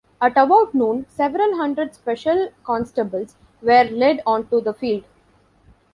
[0.19, 5.03] At about noon, several hundred special constables were led onto the field.